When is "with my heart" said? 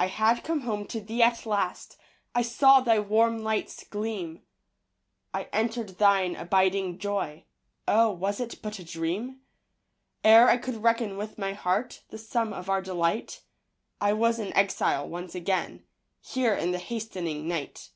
11.18-12.00